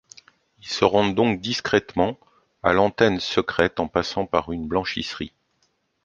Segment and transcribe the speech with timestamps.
[0.57, 2.17] Ils se rendent donc discrètement
[2.63, 5.31] à l'antenne secrète en passant par une blanchisserie.